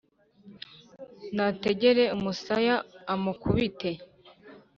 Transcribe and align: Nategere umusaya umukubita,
Nategere 1.35 2.03
umusaya 2.15 2.75
umukubita, 3.13 3.89